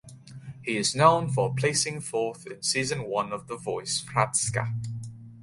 [0.63, 4.73] He is known for placing fourth in season one of "The Voice Hrvatska".